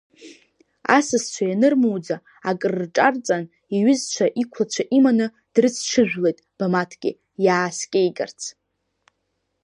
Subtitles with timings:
[0.97, 2.15] Асасцәа ианырмуӡа,
[2.49, 3.43] акрырҿарҵан,
[3.75, 7.11] иҩызцәа, иқәлацәа иманы дрыцҽыжәлеит Бамаҭгьы,
[7.45, 8.41] иааскьеигарц.